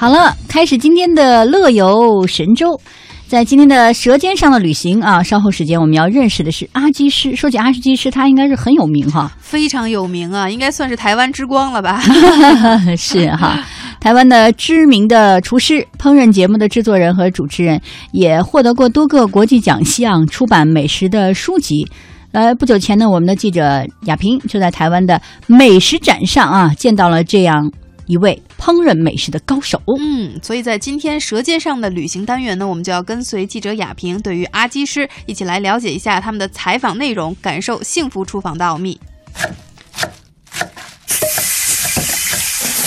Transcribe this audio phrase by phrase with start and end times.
[0.00, 2.80] 好了，开始今天的乐游神州。
[3.28, 7.36] 在今天的《舌尖上的旅行》啊，稍后时间我们要认识的是阿基师。
[7.36, 12.00] 说起阿基师，他应该是很有名哈，非常有名啊，应该算是台湾之光了吧？
[12.96, 13.62] 是哈，
[14.00, 17.78] 台湾的知名的厨师、烹饪节目的制作人和主持人，
[18.12, 21.86] 也获得过多个国际奖项，出版美食的书籍。
[22.32, 27.70] 呃，不久前呢，我们的记者亚平就在台湾的美食展上啊，见到了这样。
[28.10, 38.98] 一位烹饪美食的高手，嗯，所以在今天《舌尖上的旅行》单元呢，我们就要跟随记者雅平，对于阿基师一起来了解一下他们的采访内容，感受幸福厨房的奥秘。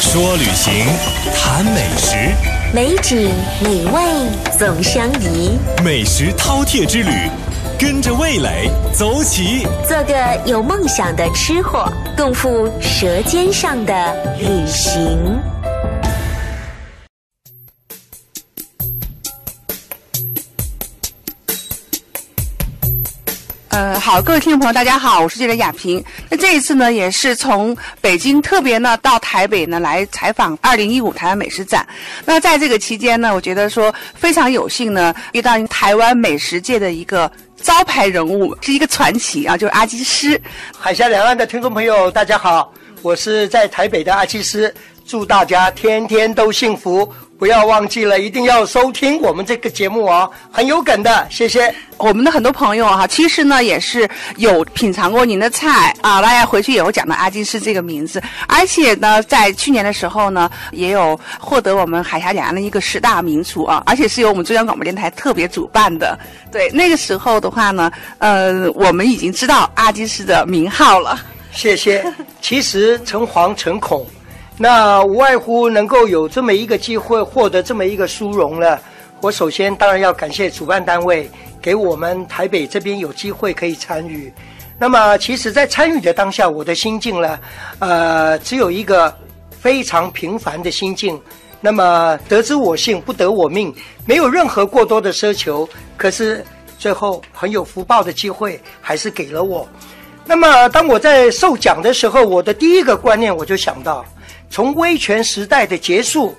[0.00, 0.74] 说旅行，
[1.36, 2.16] 谈美食，
[2.74, 3.30] 美景
[3.62, 4.02] 美味
[4.58, 7.12] 总相宜，美食饕餮之旅。
[7.82, 10.14] 跟着味蕾走起，做个
[10.46, 15.18] 有梦想的吃货，共赴舌尖上的旅行。
[23.72, 26.04] 呃，好，各位听众朋友，大家好，我是记者亚萍。
[26.28, 31.86] 那这一次呢，也是从北京特别呢到台北呢来采访二零一五台湾美食展。
[32.26, 40.38] 那在这个期间呢，我觉得说非常有幸呢遇到台湾美食界的一个招牌人物，是一个传奇啊，就是阿基师。
[40.78, 44.72] 海峡两岸的听众朋友，大家好，我是在台北的阿基师，
[45.06, 47.10] 祝大家天天都幸福。
[47.42, 51.74] 不要忘记了，一定要收听我们这个节目哦，很有梗的，谢谢。
[51.96, 66.16] 我们的很多朋友哈，其实呢也是有品尝过您的菜啊，大家回去也会讲到阿金师这个名字，而且呢，在去年的时候呢，也有获得我们海峡两岸的一个十大名厨啊，而且是由我们中央广播电台特别主办的。
[66.52, 71.20] 对，那个时候的话呢，呃，我们已经知道阿金师的名号了。
[71.50, 72.06] 谢谢。
[72.40, 74.06] 其实诚惶诚恐。
[74.58, 78.80] 那无外乎能够有这么一个机会获得这么一个殊荣了。
[79.20, 84.32] 我首先当然要感谢主办单位给我们台北这边有机会可以参与。
[84.78, 87.38] 那么其实，在参与的当下，我的心境呢，
[87.78, 89.16] 呃，只有一个
[89.50, 91.20] 非常平凡的心境。
[91.60, 93.72] 那么得之我幸，不得我命，
[94.04, 95.68] 没有任何过多的奢求。
[95.96, 96.44] 可是
[96.78, 99.68] 最后很有福报的机会还是给了我。
[100.24, 104.04] 那么，当我在受奖的时候，我的第一个观念我就想到。
[104.48, 106.36] 从威权时代的结束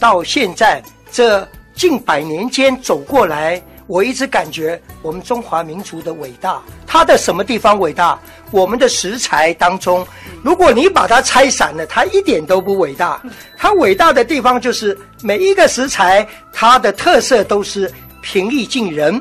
[0.00, 6.62] 到现在这近百年间走过来，我一直感觉我们中华民族的伟大。
[6.86, 8.18] 它的什么地方伟大？
[8.50, 10.06] 我们的食材当中，
[10.42, 13.22] 如果你把它拆散了，它一点都不伟大。
[13.58, 17.90] 它伟大的地方就是每一个食材，它的特色都是
[18.22, 19.20] 平易近人。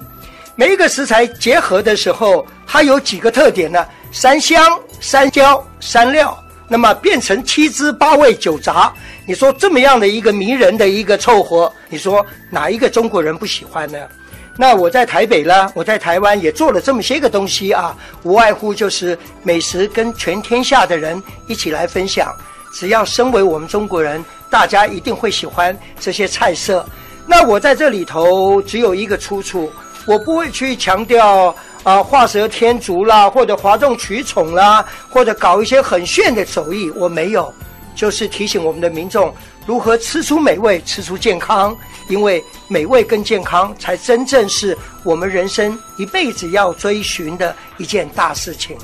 [0.56, 3.86] 每一个食材结合的时候，它有几个特点呢？
[4.12, 6.38] 三香、三椒、三料。
[6.68, 8.94] 那么变成七滋八味九杂，
[9.26, 13.98] 你说这么样的一个迷人的一个凑合，你说哪一个中国人不喜欢呢？
[14.56, 22.34] 那我在台北呢，我在台湾也做了这么些个东西啊，无外乎就是美食跟全天下的人一起来分享。
[22.74, 26.86] 只要身为我们中国人，大家一定会喜欢这些菜色。
[27.28, 29.70] 那我在这里头只有一个出处，
[30.06, 31.56] 我不会去强调。
[31.84, 37.52] 啊，画蛇添足啦，或者哗众取宠啦，或者搞一些很炫的手艺，我没有，
[37.96, 39.34] 就是提醒我们的民众
[39.66, 41.76] 如何吃出美味，吃出健康，
[42.08, 48.78] 因为美味跟健康才真正是我们人生一辈子要追寻的一件大事情。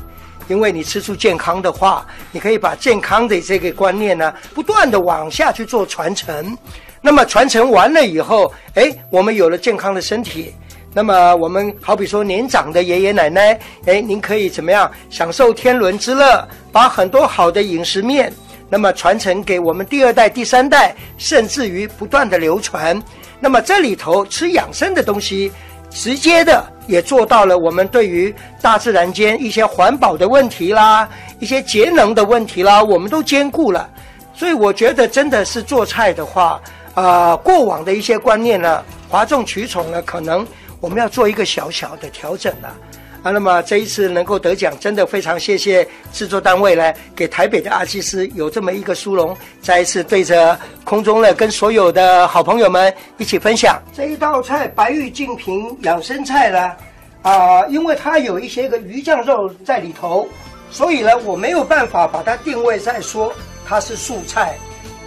[0.48, 6.58] 因为你吃出健康的话，你可以把健康的这个观念呢，不断的往下去做传承。
[7.00, 10.52] 那么传承完了以后，哎，我们有了健康的身体。
[10.98, 18.34] 那么我们好比说年长的爷爷奶奶，哎，您可以怎么样享受天伦之乐，把很多好的饮食面，
[18.68, 23.00] 那么传承给我们第二代、第三代，甚至于不断的流传。
[23.40, 25.52] 那么这里头吃养生的东西，
[25.92, 33.88] 直接的也做到了我们对于大自然间一些环保的问题啦，一些节能的问题啦，我们都兼顾了。
[34.34, 36.60] 所以我觉得真的是做菜的话，
[36.96, 40.44] 啊、呃，過往的一些观念呢，哗众取宠呢，可能。
[40.80, 42.76] 我们要做一个小小的调整了
[43.24, 53.82] 啊，那么这一次能够得奖，真的非常谢谢制作单位呢，给台北的阿基斯有这么一个殊荣，再一次对着空中呢，跟所有的好朋友们一起分享。
[53.92, 56.72] 这一道菜——白玉净瓶养生菜呢，
[57.24, 60.28] 啊，因为它有一些个鱼酱肉在里头，
[60.70, 63.34] 所以呢，我没有办法把它定位在说
[63.66, 64.56] 它是素菜，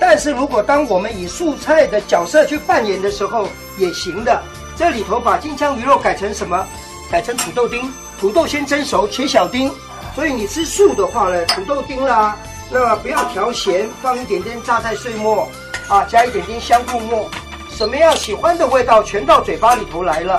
[0.00, 4.42] 但是如果当我们以素菜的角色去扮演的时候，也行的。
[4.80, 6.66] 这里头把金枪鱼肉改成什么？
[7.10, 9.70] 改成土豆丁，土豆先蒸熟，切小丁。
[10.14, 12.34] 所以你吃素的话呢，土豆丁啦，
[12.70, 15.46] 那不要调咸，放一点点榨菜碎末，
[15.86, 17.28] 啊，加一点点香菇末，
[17.68, 20.38] 什么样喜欢的味道全到嘴巴里头来了。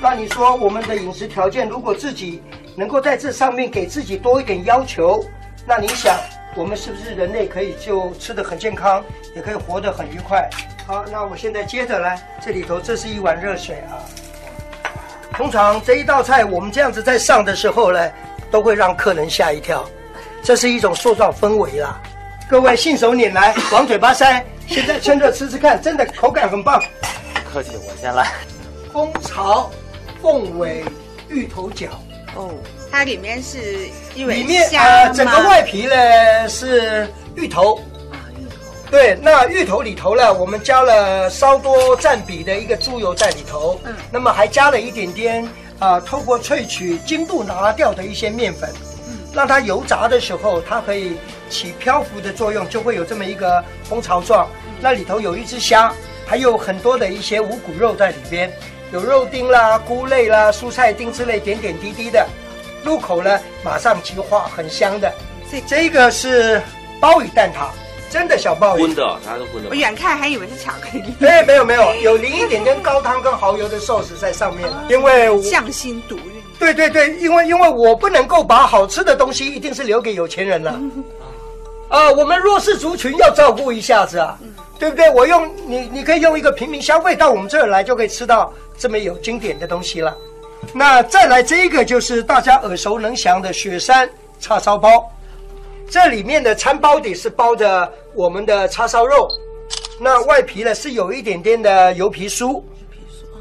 [0.00, 2.40] 那你说我们的饮食条件，如果自己
[2.76, 5.24] 能够在这上面给自己多一点要求，
[5.66, 6.16] 那你想，
[6.54, 9.02] 我们是不是人类可以就吃得很健康，
[9.34, 10.48] 也可以活得很愉快？
[10.90, 14.02] 好，那我现在接着来，这里头这是一碗热水啊。
[15.34, 18.10] 通常这一道菜我们这样子在上的时候呢，
[18.50, 19.88] 都会让客人吓一跳，
[20.42, 22.02] 这是一种塑造氛围啦。
[22.48, 26.82] 各位信手拈来，往嘴巴塞，现在趁热吃吃看，真的口感很棒。
[27.52, 28.26] 客气，我先来。
[28.92, 29.70] 蜂巢
[30.20, 30.84] 凤尾
[31.28, 31.86] 芋头饺，
[32.34, 32.52] 哦，
[32.90, 37.80] 它里面是因为里面虾呃整个外皮呢是芋头。
[38.90, 45.48] 对，那芋头里头呢，我们加了稍多占比的一个猪油在里头，嗯，那么还加了一点点
[45.78, 48.68] 啊、透过萃取精度拿掉的一些面粉，
[49.08, 51.16] 嗯，让它油炸的时候，它可以
[51.48, 54.48] 起漂浮的作用，就会有这么一个蜂巢状。
[54.80, 55.92] 那里头有一只虾，
[56.26, 58.52] 还有很多的一些五谷肉在里边，
[58.92, 62.26] 有肉丁啦、菇类啦、蔬菜丁之类，点点滴滴的，
[62.84, 65.12] 入口呢马上即化，很香的。
[65.50, 66.60] 这这个是
[67.00, 67.68] 鲍鱼蛋挞，
[68.10, 68.82] 真的小鲍鱼。
[68.82, 69.74] 荤的，它是荤的我。
[69.74, 76.24] 远看还以为是巧克力，哎，没有没有，有淋一点点高汤跟蚝油的寿司在上面，因为匠心独运。
[76.58, 80.78] 对对对，因为因为我不能够把好吃的东西一定是留给有钱人了，
[81.88, 84.38] 啊，我们弱势族群要照顾一下子啊，
[84.78, 85.08] 对不对？
[85.08, 90.14] 我用你你可以用一个平民消费到我们这儿来，就可以吃到这么有经典的东西了。
[90.74, 94.06] 那再来这个就是大家耳熟能详的雪山
[94.38, 95.10] 叉烧包，
[95.90, 99.28] 这里面的餐包底是包着我们的叉烧肉，
[99.98, 102.62] 那外皮呢是有一点点的油皮酥，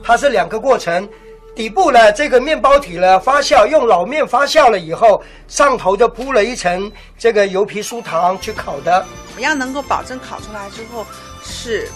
[0.03, 1.07] 它是两个过程。
[1.55, 9.05] 底部呢，这个面包体呢发酵，用老面发酵了以后，上头就铺了一层这个油皮酥糖去烤的。
[9.27, 11.05] 怎么样能够保证烤出来之后
[11.43, 11.87] 是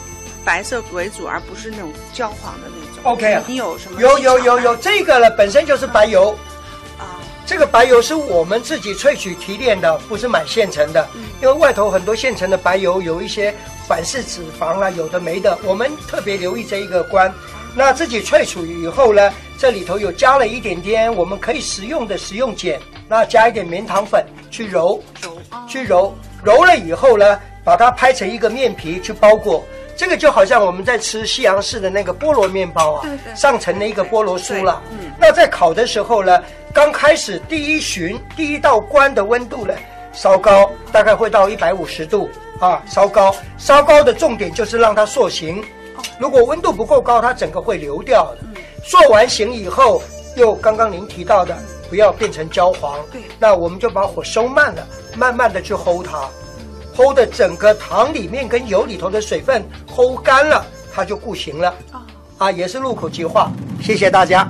[0.46, 3.12] 白色为主，而不是那种焦黄的那种。
[3.12, 4.00] OK 啊你有什么？
[4.02, 6.53] 有有有有，这个呢本身就是白油，啊，
[7.46, 11.08] 这个白油是我们自己萃取提炼的，不是买现成的。
[11.42, 13.54] 因为外头很多现成的白油有一些
[13.88, 17.32] 反式脂肪啊，有的没的，我们特别留意这一个关。
[17.76, 22.80] 那自己萃取以后呢，这里头有加了一点点我们可以食用的食用碱，
[23.10, 25.04] 那加一点棉糖粉去揉，
[25.68, 29.64] 去揉，揉了以后呢，把它拍成一个面皮去包裹。
[29.96, 34.82] 这个就好像我们在吃西洋式的那个菠萝面包啊，上层的一个菠萝酥了。
[35.20, 36.42] 那在烤的时候呢，
[36.74, 39.76] 刚开始第一巡第一道关的温度呢，
[40.12, 42.28] 烧高，大概会到一百五十度
[42.60, 43.34] 啊，烧高。
[43.60, 45.64] 烧高的重点就是让它塑形，
[46.18, 48.40] 如果温度不够高，它整个会流掉的。
[48.84, 50.02] 塑完形以后，
[50.36, 51.56] 又刚刚您提到的，
[51.92, 52.98] 不要变成焦黄。
[53.12, 54.84] 对那我们就把火收慢了，
[55.16, 56.28] 慢慢的去烘它。
[56.98, 61.72] 烘的整个糖里面跟油里头的水分烘干了，它就固形了。
[62.40, 63.52] 啊，也是入口即化。
[63.80, 64.48] 谢谢大家。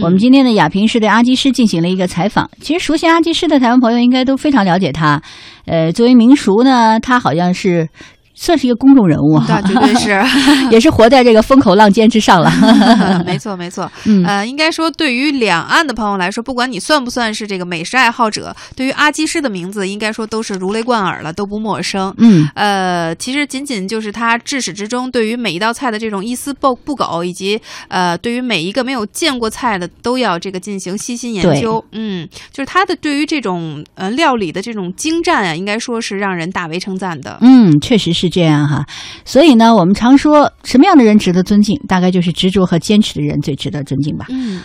[0.00, 2.48] 我们今天的亚平是对阿基师进行了一个采访。
[2.60, 5.20] 其实熟悉阿基师的台湾朋友应该都非常了解他。
[5.66, 7.88] 呃，作为民俗呢，他好像是
[8.34, 10.22] 算是一个公众人物哈，那绝对是。
[10.70, 12.50] 也是活在这个风口浪尖之上了。
[13.26, 13.90] 没错，没错。
[14.04, 22.12] 嗯呃，应该说，对于两岸的朋友来说，不管你算不算是这个美食爱好者，对于阿基师的名字，应该说都是如雷贯耳了，都不陌生。
[22.18, 31.84] 嗯，呃，其实仅仅就是他至始至终对于每一道菜的这种一丝不不苟，以及呃，对于每一个没有见过菜的都要这个进行细心研究。
[31.92, 37.38] 嗯，就是他的对于这种呃料理的这种精湛啊，应该说是让人大为称赞的。
[37.42, 38.86] 嗯，确实是这样哈。
[39.24, 44.26] 所以呢，我们常说什么样的人值得尊敬，大概就是执着和坚持的人最值得尊敬吧。
[44.30, 44.62] 嗯。